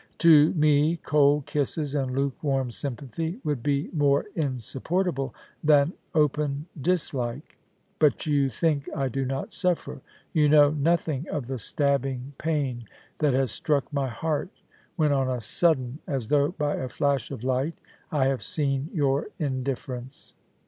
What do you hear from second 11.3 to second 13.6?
the stabbing pain that has